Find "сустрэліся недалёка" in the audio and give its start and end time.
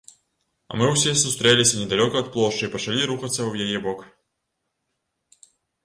1.23-2.15